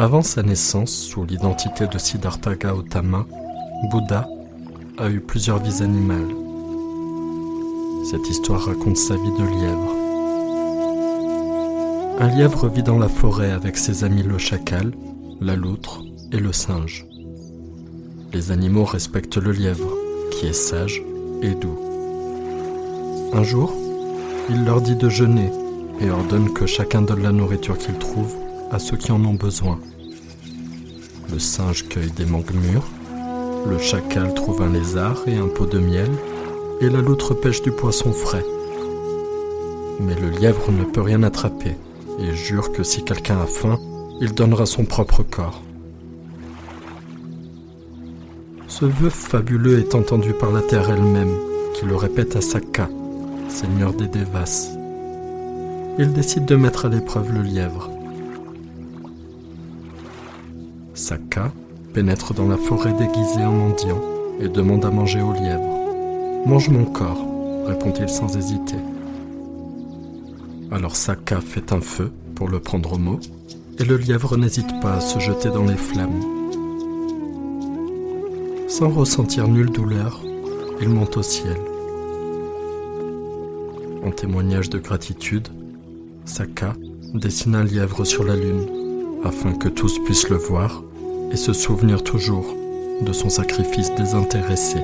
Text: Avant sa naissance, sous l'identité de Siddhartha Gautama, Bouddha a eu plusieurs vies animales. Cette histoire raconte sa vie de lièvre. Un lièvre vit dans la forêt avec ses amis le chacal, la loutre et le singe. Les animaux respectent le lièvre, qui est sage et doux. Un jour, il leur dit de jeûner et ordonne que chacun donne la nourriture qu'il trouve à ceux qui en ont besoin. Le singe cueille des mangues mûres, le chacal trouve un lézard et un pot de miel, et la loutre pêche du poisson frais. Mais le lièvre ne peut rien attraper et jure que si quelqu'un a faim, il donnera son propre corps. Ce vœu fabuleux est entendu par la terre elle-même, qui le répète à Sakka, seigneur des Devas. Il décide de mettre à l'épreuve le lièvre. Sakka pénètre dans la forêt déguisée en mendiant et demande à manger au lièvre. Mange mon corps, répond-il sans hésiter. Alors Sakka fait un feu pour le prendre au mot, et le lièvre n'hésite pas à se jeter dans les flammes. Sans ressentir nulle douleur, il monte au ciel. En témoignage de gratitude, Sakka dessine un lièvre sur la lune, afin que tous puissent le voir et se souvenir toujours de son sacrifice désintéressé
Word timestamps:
Avant 0.00 0.22
sa 0.22 0.42
naissance, 0.42 0.92
sous 0.92 1.26
l'identité 1.26 1.86
de 1.86 1.98
Siddhartha 1.98 2.54
Gautama, 2.54 3.26
Bouddha 3.90 4.26
a 4.96 5.10
eu 5.10 5.20
plusieurs 5.20 5.62
vies 5.62 5.82
animales. 5.82 6.34
Cette 8.10 8.26
histoire 8.30 8.64
raconte 8.64 8.96
sa 8.96 9.16
vie 9.16 9.32
de 9.32 9.44
lièvre. 9.44 9.92
Un 12.18 12.28
lièvre 12.34 12.68
vit 12.70 12.82
dans 12.82 12.98
la 12.98 13.10
forêt 13.10 13.50
avec 13.50 13.76
ses 13.76 14.02
amis 14.02 14.22
le 14.22 14.38
chacal, 14.38 14.90
la 15.38 15.54
loutre 15.54 16.00
et 16.32 16.38
le 16.38 16.54
singe. 16.54 17.04
Les 18.32 18.52
animaux 18.52 18.86
respectent 18.86 19.36
le 19.36 19.52
lièvre, 19.52 19.92
qui 20.30 20.46
est 20.46 20.54
sage 20.54 21.02
et 21.42 21.50
doux. 21.50 21.78
Un 23.34 23.42
jour, 23.42 23.70
il 24.48 24.64
leur 24.64 24.80
dit 24.80 24.96
de 24.96 25.10
jeûner 25.10 25.52
et 26.00 26.10
ordonne 26.10 26.54
que 26.54 26.64
chacun 26.64 27.02
donne 27.02 27.22
la 27.22 27.32
nourriture 27.32 27.76
qu'il 27.76 27.98
trouve 27.98 28.34
à 28.70 28.78
ceux 28.78 28.96
qui 28.96 29.12
en 29.12 29.22
ont 29.24 29.34
besoin. 29.34 29.78
Le 31.32 31.38
singe 31.38 31.86
cueille 31.88 32.10
des 32.10 32.26
mangues 32.26 32.54
mûres, 32.54 32.88
le 33.68 33.78
chacal 33.78 34.34
trouve 34.34 34.62
un 34.62 34.72
lézard 34.72 35.22
et 35.26 35.36
un 35.36 35.46
pot 35.46 35.66
de 35.66 35.78
miel, 35.78 36.10
et 36.80 36.88
la 36.88 37.00
loutre 37.00 37.34
pêche 37.34 37.62
du 37.62 37.70
poisson 37.70 38.12
frais. 38.12 38.44
Mais 40.00 40.14
le 40.14 40.30
lièvre 40.30 40.72
ne 40.72 40.84
peut 40.84 41.02
rien 41.02 41.22
attraper 41.22 41.76
et 42.18 42.34
jure 42.34 42.72
que 42.72 42.82
si 42.82 43.04
quelqu'un 43.04 43.38
a 43.40 43.46
faim, 43.46 43.78
il 44.20 44.34
donnera 44.34 44.66
son 44.66 44.84
propre 44.84 45.22
corps. 45.22 45.62
Ce 48.66 48.84
vœu 48.84 49.10
fabuleux 49.10 49.78
est 49.78 49.94
entendu 49.94 50.32
par 50.32 50.50
la 50.50 50.62
terre 50.62 50.90
elle-même, 50.90 51.34
qui 51.74 51.86
le 51.86 51.96
répète 51.96 52.36
à 52.36 52.40
Sakka, 52.40 52.88
seigneur 53.48 53.92
des 53.92 54.06
Devas. 54.08 54.70
Il 55.98 56.12
décide 56.12 56.46
de 56.46 56.56
mettre 56.56 56.86
à 56.86 56.88
l'épreuve 56.88 57.32
le 57.32 57.42
lièvre. 57.42 57.90
Sakka 61.00 61.50
pénètre 61.94 62.34
dans 62.34 62.46
la 62.46 62.58
forêt 62.58 62.92
déguisée 62.92 63.42
en 63.42 63.52
mendiant 63.52 64.02
et 64.38 64.48
demande 64.48 64.84
à 64.84 64.90
manger 64.90 65.22
au 65.22 65.32
lièvre. 65.32 66.44
Mange 66.44 66.68
mon 66.68 66.84
corps, 66.84 67.24
répond-il 67.66 68.08
sans 68.10 68.36
hésiter. 68.36 68.76
Alors 70.70 70.96
Sakka 70.96 71.40
fait 71.40 71.72
un 71.72 71.80
feu 71.80 72.12
pour 72.34 72.48
le 72.48 72.60
prendre 72.60 72.92
au 72.92 72.98
mot, 72.98 73.18
et 73.78 73.84
le 73.84 73.96
lièvre 73.96 74.36
n'hésite 74.36 74.78
pas 74.82 74.96
à 74.96 75.00
se 75.00 75.18
jeter 75.18 75.48
dans 75.48 75.64
les 75.64 75.76
flammes. 75.76 76.20
Sans 78.68 78.90
ressentir 78.90 79.48
nulle 79.48 79.70
douleur, 79.70 80.20
il 80.82 80.90
monte 80.90 81.16
au 81.16 81.22
ciel. 81.22 81.56
En 84.04 84.10
témoignage 84.10 84.68
de 84.68 84.78
gratitude, 84.78 85.48
Sakka 86.26 86.74
dessine 87.14 87.54
un 87.54 87.64
lièvre 87.64 88.04
sur 88.04 88.22
la 88.22 88.36
lune, 88.36 88.66
afin 89.24 89.52
que 89.52 89.68
tous 89.68 89.98
puissent 90.04 90.28
le 90.28 90.36
voir 90.36 90.82
et 91.30 91.36
se 91.36 91.52
souvenir 91.52 92.02
toujours 92.02 92.54
de 93.00 93.12
son 93.12 93.30
sacrifice 93.30 93.94
désintéressé 93.94 94.80